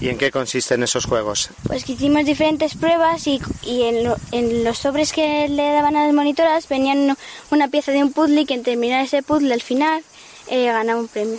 [0.00, 1.50] ¿Y en qué consisten esos juegos?
[1.66, 6.68] Pues que hicimos diferentes pruebas y, en, los sobres que le daban a las monitoras
[6.68, 7.16] venían
[7.50, 10.02] una pieza de un puzzle y quien terminara ese puzzle al final
[10.48, 11.38] eh, ganaba un premio.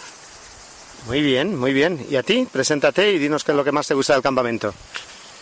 [1.07, 2.05] Muy bien, muy bien.
[2.09, 2.47] ¿Y a ti?
[2.51, 4.73] Preséntate y dinos qué es lo que más te gusta del campamento.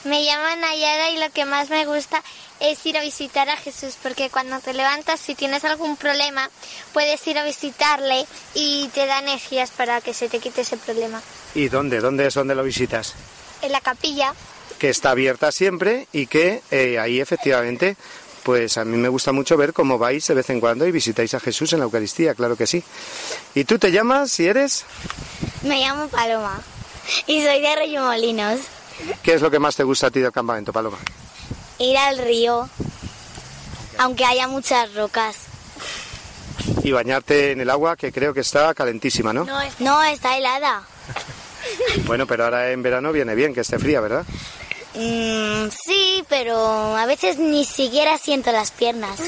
[0.04, 2.24] Me llamo Nayara y lo que más me gusta
[2.60, 6.50] es ir a visitar a Jesús, porque cuando te levantas, si tienes algún problema,
[6.94, 11.22] puedes ir a visitarle y te da energías para que se te quite ese problema.
[11.56, 12.00] ¿Y dónde?
[12.00, 13.16] ¿Dónde es donde lo visitas?
[13.62, 14.34] En la capilla.
[14.80, 17.98] Que está abierta siempre y que eh, ahí efectivamente,
[18.44, 21.34] pues a mí me gusta mucho ver cómo vais de vez en cuando y visitáis
[21.34, 22.84] a Jesús en la Eucaristía, claro que sí.
[23.56, 24.86] ¿Y tú te llamas, si eres?
[25.64, 26.62] Me llamo Paloma
[27.26, 28.60] y soy de Molinos.
[29.24, 30.98] ¿Qué es lo que más te gusta a ti del campamento, Paloma?
[31.80, 32.70] Ir al río,
[33.98, 35.38] aunque haya muchas rocas.
[36.84, 39.48] Y bañarte en el agua que creo que está calentísima, ¿no?
[39.80, 40.84] No, está helada.
[42.06, 44.26] Bueno, pero ahora en verano viene bien que esté fría, ¿verdad?
[44.94, 49.20] Mm, sí, pero a veces ni siquiera siento las piernas.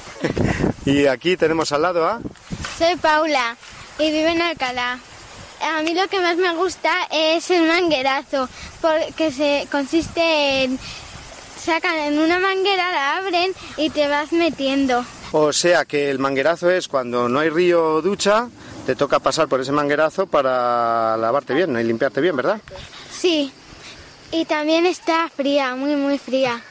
[0.86, 2.20] y aquí tenemos al lado a...
[2.78, 3.56] Soy Paula
[3.98, 4.98] y vivo en Alcalá.
[5.60, 8.48] A mí lo que más me gusta es el manguerazo,
[8.80, 10.78] porque se consiste en
[11.60, 15.04] sacan en una manguera, la abren y te vas metiendo.
[15.32, 18.48] O sea que el manguerazo es cuando no hay río o ducha,
[18.86, 22.60] te toca pasar por ese manguerazo para lavarte bien y limpiarte bien, ¿verdad?
[23.12, 23.52] Sí.
[24.32, 26.62] Y también está fría, muy, muy fría.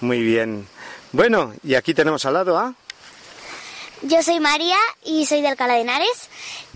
[0.00, 0.66] Muy bien.
[1.12, 2.74] Bueno, y aquí tenemos al lado a...
[4.02, 6.28] Yo soy María y soy de Alcalá de Henares.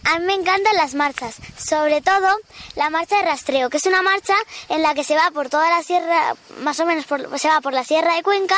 [0.05, 2.29] A mí me encantan las marchas, sobre todo
[2.75, 4.35] la marcha de rastreo, que es una marcha
[4.69, 7.05] en la que se va por toda la sierra, más o menos
[7.37, 8.57] se va por la sierra de Cuenca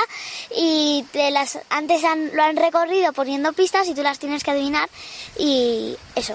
[0.56, 4.88] y las, antes lo han recorrido poniendo pistas y tú las tienes que adivinar
[5.38, 6.34] y eso.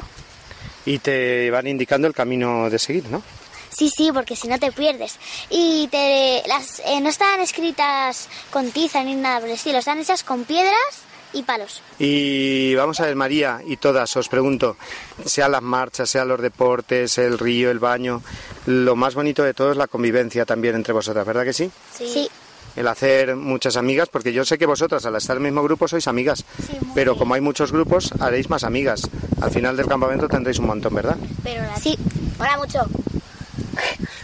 [0.85, 3.21] Y te van indicando el camino de seguir, ¿no?
[3.69, 5.17] Sí, sí, porque si no te pierdes.
[5.49, 9.99] Y te, las, eh, no están escritas con tiza ni nada por el estilo, están
[9.99, 11.81] hechas con piedras y palos.
[11.99, 14.77] Y vamos a ver, María, y todas, os pregunto,
[15.25, 18.21] sean las marchas, sean los deportes, el río, el baño,
[18.65, 21.69] lo más bonito de todo es la convivencia también entre vosotras, ¿verdad que sí?
[21.93, 22.29] Sí.
[22.75, 25.87] El hacer muchas amigas, porque yo sé que vosotras al estar en el mismo grupo
[25.87, 26.45] sois amigas,
[26.93, 29.01] pero como hay muchos grupos haréis más amigas.
[29.41, 31.17] Al final del campamento tendréis un montón, ¿verdad?
[31.43, 31.97] Pero Sí,
[32.39, 32.79] hola mucho.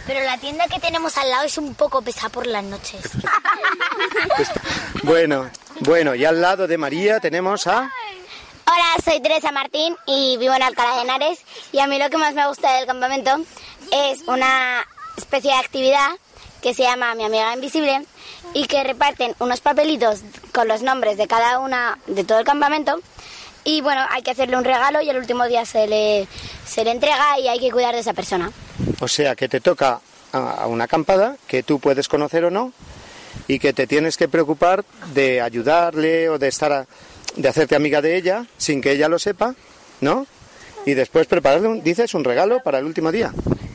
[0.06, 3.02] Pero la tienda que tenemos al lado es un poco pesada por las noches.
[5.02, 5.50] bueno,
[5.80, 7.90] bueno, y al lado de María tenemos a...
[8.66, 11.38] Hola, soy Teresa Martín y vivo en Alcalá de Henares
[11.72, 13.36] y a mí lo que más me gusta del campamento
[13.92, 14.86] es una
[15.16, 16.10] especie de actividad
[16.62, 18.06] que se llama Mi Amiga Invisible
[18.54, 20.20] y que reparten unos papelitos
[20.52, 23.00] con los nombres de cada una de todo el campamento
[23.64, 26.28] y bueno, hay que hacerle un regalo y el último día se le,
[26.66, 28.52] se le entrega y hay que cuidar de esa persona.
[29.00, 30.00] O sea, que te toca
[30.32, 32.72] a una acampada que tú puedes conocer o no
[33.46, 36.86] y que te tienes que preocupar de ayudarle o de estar
[37.36, 39.54] de hacerte amiga de ella sin que ella lo sepa,
[40.00, 40.26] ¿no?
[40.86, 43.32] Y después prepararle, dices, un regalo para el último día.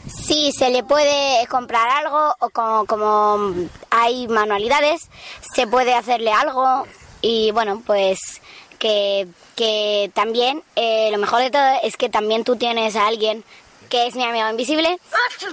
[0.07, 3.53] Sí, se le puede comprar algo o como, como
[3.89, 5.09] hay manualidades,
[5.55, 6.85] se puede hacerle algo
[7.21, 8.19] y bueno, pues
[8.79, 13.43] que, que también eh, lo mejor de todo es que también tú tienes a alguien
[13.89, 14.97] que es mi amigo invisible.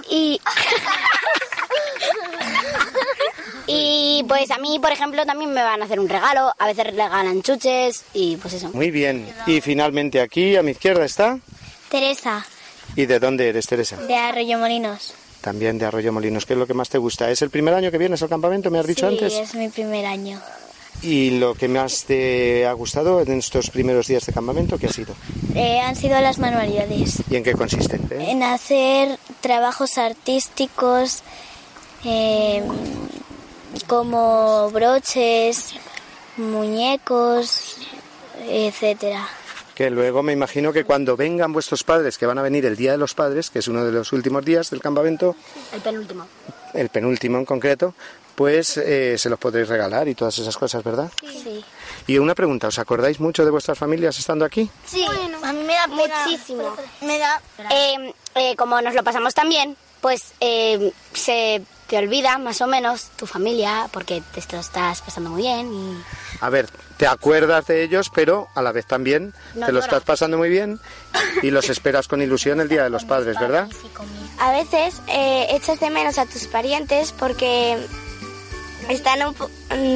[0.09, 0.39] Y.
[3.67, 6.53] y pues a mí, por ejemplo, también me van a hacer un regalo.
[6.57, 8.69] A veces regalan chuches y pues eso.
[8.69, 9.27] Muy bien.
[9.45, 11.39] Y finalmente aquí, a mi izquierda está.
[11.89, 12.45] Teresa,
[12.95, 13.97] ¿Y de dónde eres, Teresa?
[13.97, 15.13] de Arroyo Molinos.
[15.41, 16.45] También de Arroyo Molinos.
[16.45, 17.29] ¿Qué es lo que más te gusta?
[17.29, 19.33] ¿Es el primer año que vienes al campamento, me has dicho sí, antes?
[19.33, 20.41] es mi primer año.
[21.01, 24.91] ¿Y lo que más te ha gustado en estos primeros días de campamento, qué ha
[24.91, 25.13] sido?
[25.53, 27.21] Eh, han sido las manualidades.
[27.29, 28.01] ¿Y en qué consisten?
[28.11, 28.31] eh?
[28.31, 31.21] En hacer trabajos artísticos
[32.03, 32.63] eh,
[33.85, 35.73] como broches,
[36.37, 37.77] muñecos,
[38.49, 39.27] etcétera.
[39.75, 42.91] Que luego me imagino que cuando vengan vuestros padres, que van a venir el Día
[42.93, 45.35] de los Padres, que es uno de los últimos días del campamento,
[45.71, 46.25] El penúltimo.
[46.73, 47.93] el penúltimo en concreto,
[48.37, 51.09] pues eh, se los podréis regalar y todas esas cosas, ¿verdad?
[51.21, 51.65] Sí.
[52.05, 54.69] Y una pregunta, ¿os acordáis mucho de vuestras familias estando aquí?
[54.85, 55.03] Sí,
[55.43, 56.71] a mí me da muchísimo.
[57.01, 57.41] Me da.
[57.71, 62.67] Eh, eh, como nos lo pasamos tan bien, pues eh, se te olvida más o
[62.67, 65.97] menos tu familia porque te lo estás pasando muy bien y.
[66.39, 69.85] A ver, te acuerdas de ellos, pero a la vez también No te lo llora.
[69.85, 70.79] estás pasando muy bien
[71.41, 73.67] y los esperas con ilusión el Día de los Padres, ¿verdad?
[74.37, 77.77] A veces eh, echas de menos a tus parientes porque
[78.89, 79.19] están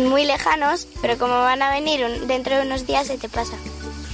[0.08, 3.54] muy lejanos, pero como van a venir dentro de unos días se te pasa.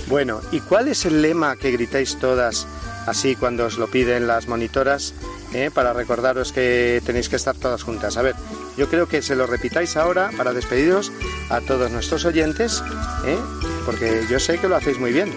[0.07, 2.65] Bueno, ¿y cuál es el lema que gritáis todas
[3.05, 5.13] así cuando os lo piden las monitoras
[5.53, 8.17] eh, para recordaros que tenéis que estar todas juntas?
[8.17, 8.35] A ver,
[8.77, 11.11] yo creo que se lo repitáis ahora para despediros
[11.49, 12.83] a todos nuestros oyentes,
[13.25, 13.37] eh,
[13.85, 15.33] porque yo sé que lo hacéis muy bien.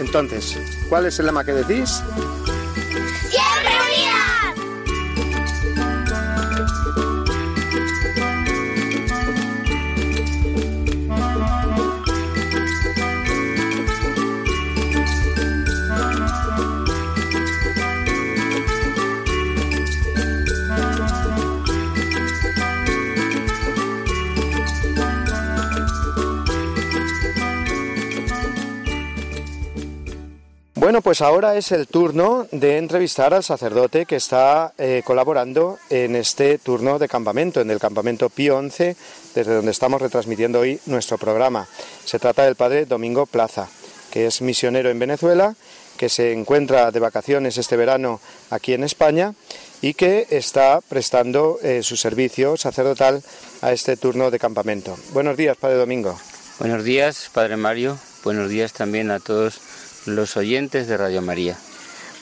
[0.00, 0.58] Entonces,
[0.88, 2.02] ¿cuál es el lema que decís?
[30.92, 36.14] Bueno, pues ahora es el turno de entrevistar al sacerdote que está eh, colaborando en
[36.14, 38.94] este turno de campamento, en el campamento Pío XI,
[39.34, 41.66] desde donde estamos retransmitiendo hoy nuestro programa.
[42.04, 43.70] Se trata del padre Domingo Plaza,
[44.10, 45.54] que es misionero en Venezuela,
[45.96, 48.20] que se encuentra de vacaciones este verano
[48.50, 49.32] aquí en España
[49.80, 53.22] y que está prestando eh, su servicio sacerdotal
[53.62, 54.98] a este turno de campamento.
[55.14, 56.18] Buenos días, padre Domingo.
[56.58, 57.98] Buenos días, Padre Mario.
[58.22, 59.58] Buenos días también a todos
[60.06, 61.56] los oyentes de Radio María.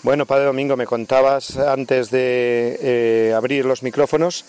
[0.03, 4.45] Bueno, Padre Domingo, me contabas antes de eh, abrir los micrófonos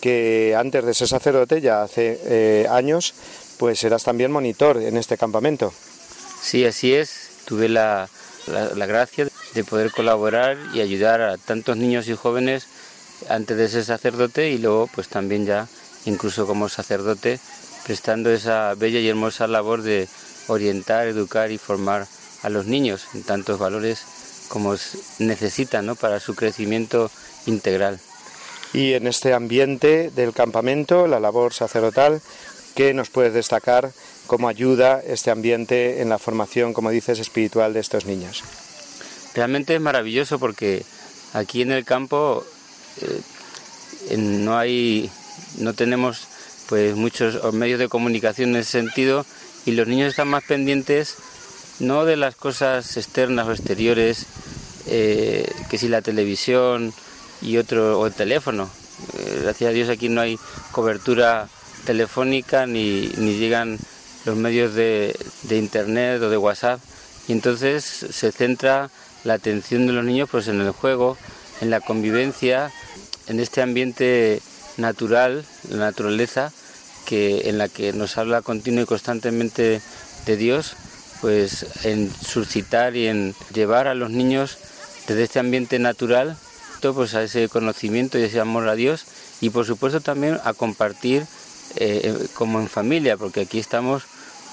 [0.00, 3.14] que antes de ser sacerdote, ya hace eh, años,
[3.58, 5.72] pues eras también monitor en este campamento.
[6.40, 7.30] Sí, así es.
[7.46, 8.08] Tuve la,
[8.46, 12.66] la- la gracia de poder colaborar y ayudar a tantos niños y jóvenes
[13.28, 15.68] antes de ser sacerdote y luego pues también ya
[16.06, 17.38] incluso como sacerdote
[17.86, 20.08] prestando esa bella y hermosa labor de
[20.48, 22.06] orientar, educar y formar
[22.42, 24.04] a los niños en tantos valores
[24.48, 24.74] como
[25.18, 25.94] necesitan ¿no?
[25.94, 27.10] para su crecimiento
[27.46, 28.00] integral.
[28.72, 32.20] Y en este ambiente del campamento, la labor sacerdotal,
[32.74, 33.92] ¿qué nos puedes destacar
[34.26, 38.42] cómo ayuda este ambiente en la formación, como dices, espiritual de estos niños?
[39.34, 40.84] Realmente es maravilloso porque
[41.32, 42.44] aquí en el campo
[43.00, 45.10] eh, no hay,
[45.58, 46.26] no tenemos
[46.68, 49.26] pues muchos medios de comunicación en ese sentido
[49.66, 51.16] y los niños están más pendientes
[51.82, 54.26] no de las cosas externas o exteriores
[54.86, 56.92] eh, que si la televisión
[57.40, 58.70] y otro o el teléfono.
[59.18, 60.38] Eh, gracias a Dios aquí no hay
[60.70, 61.48] cobertura
[61.84, 63.78] telefónica ni, ni llegan
[64.24, 66.80] los medios de, de internet o de WhatsApp
[67.28, 68.90] y entonces se centra
[69.24, 71.16] la atención de los niños pues en el juego,
[71.60, 72.72] en la convivencia,
[73.26, 74.40] en este ambiente
[74.76, 76.52] natural, la naturaleza,
[77.06, 79.80] que en la que nos habla continuo y constantemente
[80.26, 80.76] de Dios,
[81.22, 84.58] pues en suscitar y en llevar a los niños
[85.06, 86.36] desde este ambiente natural
[86.92, 89.04] pues a ese conocimiento y ese amor a Dios
[89.40, 91.24] y por supuesto también a compartir
[91.76, 94.02] eh, como en familia, porque aquí estamos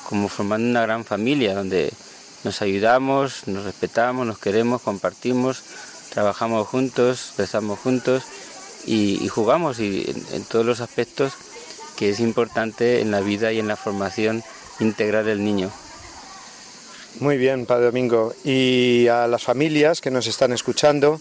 [0.08, 1.92] como formando una gran familia donde
[2.44, 5.64] nos ayudamos, nos respetamos, nos queremos, compartimos,
[6.12, 8.24] trabajamos juntos, rezamos juntos
[8.86, 11.34] y, y jugamos y en, en todos los aspectos
[11.98, 14.44] que es importante en la vida y en la formación
[14.80, 15.72] integral del niño.
[17.20, 18.34] Muy bien, Padre Domingo.
[18.46, 21.20] Y a las familias que nos están escuchando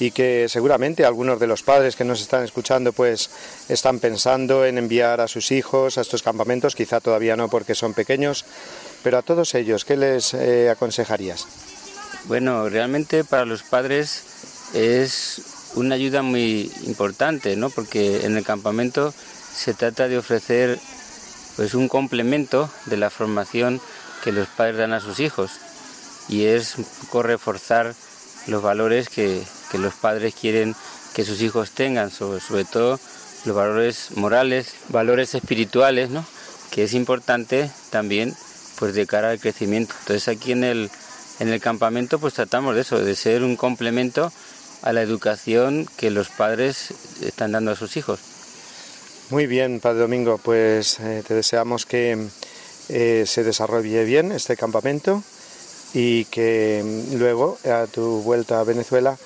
[0.00, 3.28] y que seguramente algunos de los padres que nos están escuchando pues
[3.68, 7.92] están pensando en enviar a sus hijos a estos campamentos, quizá todavía no porque son
[7.92, 8.46] pequeños,
[9.02, 11.46] pero a todos ellos, ¿qué les eh, aconsejarías?
[12.24, 14.22] Bueno, realmente para los padres
[14.72, 15.42] es
[15.74, 17.68] una ayuda muy importante, ¿no?
[17.68, 19.12] Porque en el campamento
[19.54, 20.78] se trata de ofrecer
[21.56, 23.80] pues un complemento de la formación
[24.24, 25.52] que los padres dan a sus hijos
[26.28, 27.94] y es un poco reforzar
[28.46, 29.42] los valores que,
[29.74, 30.74] los padres quieren
[31.14, 32.98] que sus hijos tengan, sobre, sobre todo
[33.44, 36.24] los valores morales, valores espirituales, ¿no?
[36.70, 38.34] que es importante también
[38.78, 39.94] pues de cara al crecimiento.
[40.00, 40.90] Entonces aquí en el,
[41.40, 44.32] en el campamento pues tratamos de eso, de ser un complemento
[44.82, 48.20] a la educación que los padres están dando a sus hijos.
[49.30, 52.28] Muy bien, Padre Domingo, pues eh, te deseamos que
[52.88, 55.22] eh, se desarrolle bien este campamento
[55.94, 59.16] y que mm, luego a tu vuelta a Venezuela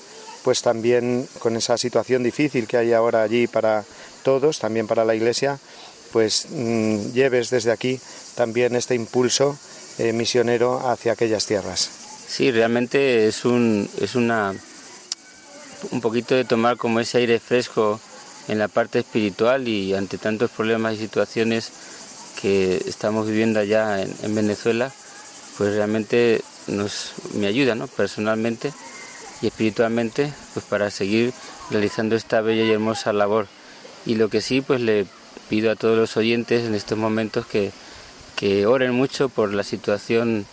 [0.43, 3.85] pues también con esa situación difícil que hay ahora allí para
[4.23, 5.59] todos, también para la Iglesia,
[6.13, 8.01] pues mm, lleves desde aquí
[8.35, 9.59] también este impulso
[9.99, 11.91] eh, misionero hacia aquellas tierras.
[12.29, 14.55] Sí, realmente es un, es una
[15.91, 18.01] un poquito de tomar como ese aire fresco
[18.49, 21.71] en la parte espiritual y ante tantos problemas y situaciones
[22.41, 24.93] que estamos viviendo allá en, Venezuela,
[25.57, 27.89] pues realmente nos, me ayuda ¿no?
[27.89, 28.73] personalmente
[29.43, 31.33] y espiritualmente pues para seguir
[31.71, 33.49] realizando esta bella y hermosa labor.
[34.07, 35.07] Y lo que sí, pues le
[35.49, 37.73] pido a todos los oyentes en estos momentos que,
[38.37, 40.47] que oren mucho por la situación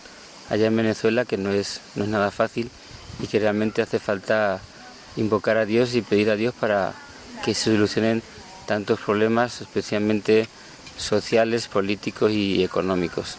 [0.50, 2.70] allá en Venezuela, que no es, no es nada fácil
[3.22, 4.60] y que realmente hace falta
[5.16, 6.94] invocar a Dios y pedir a Dios para
[7.44, 8.22] que se solucionen
[8.66, 10.48] tantos problemas, especialmente
[10.96, 13.36] sociales, políticos y económicos.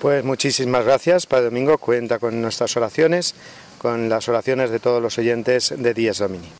[0.00, 1.78] Pues muchísimas gracias, Padre Domingo.
[1.78, 3.34] Cuenta con nuestras oraciones,
[3.78, 6.52] con las oraciones de todos los oyentes de Díaz Domini.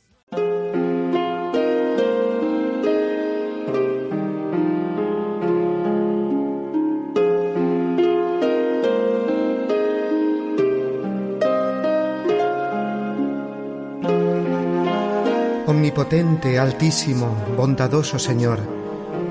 [15.67, 18.78] Omnipotente, altísimo, bondadoso Señor,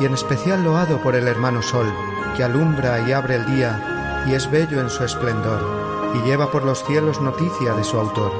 [0.00, 1.86] y en especial loado por el hermano Sol,
[2.36, 5.60] que alumbra y abre el día, y es bello en su esplendor,
[6.14, 8.32] y lleva por los cielos noticia de su autor.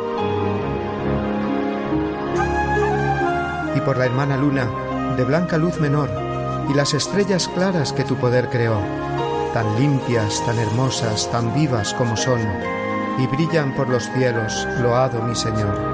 [3.75, 4.69] Y por la hermana Luna,
[5.17, 6.11] de blanca luz menor,
[6.69, 8.79] y las estrellas claras que tu poder creó,
[9.53, 12.41] tan limpias, tan hermosas, tan vivas como son,
[13.19, 15.94] y brillan por los cielos, loado mi Señor.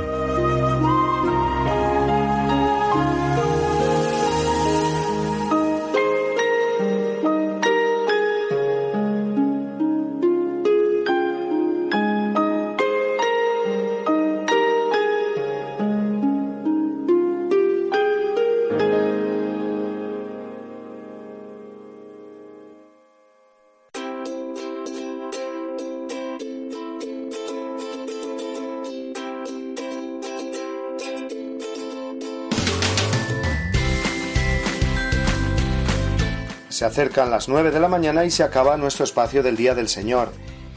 [36.81, 39.87] Se acercan las nueve de la mañana y se acaba nuestro espacio del Día del
[39.87, 40.31] Señor,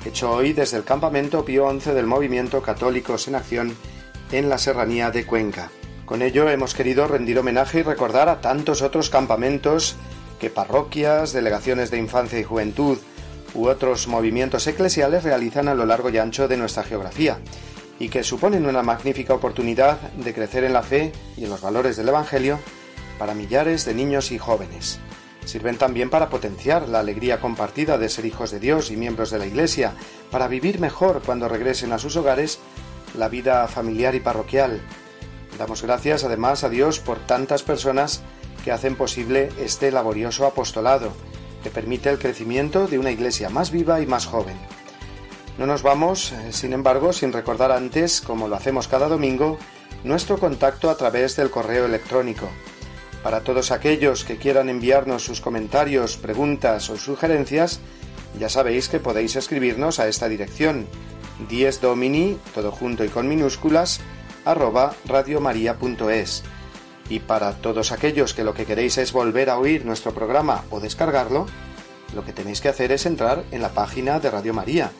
[0.04, 3.74] hecho hoy desde el campamento Pío XI del Movimiento Católicos en Acción
[4.30, 5.70] en la Serranía de Cuenca.
[6.04, 9.96] Con ello hemos querido rendir homenaje y recordar a tantos otros campamentos
[10.38, 12.98] que parroquias, delegaciones de infancia y juventud
[13.54, 17.38] u otros movimientos eclesiales realizan a lo largo y ancho de nuestra geografía
[17.98, 21.96] y que suponen una magnífica oportunidad de crecer en la fe y en los valores
[21.96, 22.58] del Evangelio
[23.18, 25.00] para millares de niños y jóvenes.
[25.44, 29.38] Sirven también para potenciar la alegría compartida de ser hijos de Dios y miembros de
[29.38, 29.94] la Iglesia,
[30.30, 32.58] para vivir mejor cuando regresen a sus hogares
[33.16, 34.80] la vida familiar y parroquial.
[35.58, 38.22] Damos gracias además a Dios por tantas personas
[38.64, 41.12] que hacen posible este laborioso apostolado,
[41.62, 44.56] que permite el crecimiento de una Iglesia más viva y más joven.
[45.58, 49.58] No nos vamos, eh, sin embargo, sin recordar antes, como lo hacemos cada domingo,
[50.02, 52.48] nuestro contacto a través del correo electrónico
[53.24, 57.80] para todos aquellos que quieran enviarnos sus comentarios, preguntas o sugerencias,
[58.38, 60.86] ya sabéis que podéis escribirnos a esta dirección
[61.48, 64.02] 10 domini, todo junto y con minúsculas,
[64.44, 66.42] arroba radiomaria.es.
[67.08, 70.80] Y para todos aquellos que lo que queréis es volver a oír nuestro programa o
[70.80, 71.46] descargarlo,
[72.14, 74.90] lo que tenéis que hacer es entrar en la página de Radio María,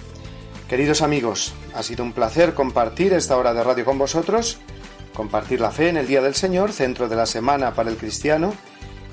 [0.70, 4.60] Queridos amigos, ha sido un placer compartir esta hora de radio con vosotros,
[5.14, 8.54] compartir la fe en el Día del Señor, centro de la semana para el cristiano,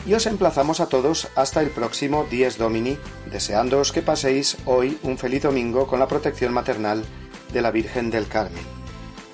[0.07, 2.97] y os emplazamos a todos hasta el próximo Dies Domini,
[3.31, 7.05] deseándoos que paséis hoy un feliz domingo con la protección maternal
[7.53, 8.65] de la Virgen del Carmen.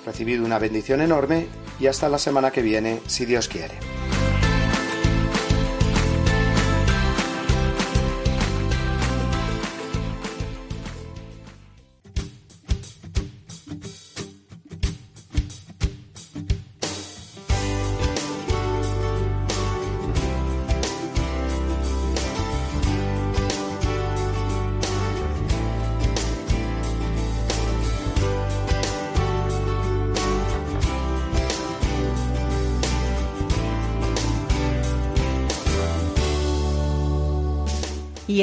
[0.04, 1.46] Recibid una bendición enorme
[1.78, 3.95] y hasta la semana que viene, si Dios quiere.